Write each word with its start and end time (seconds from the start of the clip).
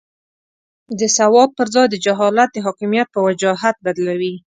د 0.99 1.01
سواد 1.17 1.49
پر 1.57 1.67
ځای 1.73 2.01
جهالت 2.05 2.49
د 2.53 2.57
حاکمیت 2.65 3.07
په 3.11 3.19
وجاهت 3.27 3.75
بدلوي. 3.85 4.35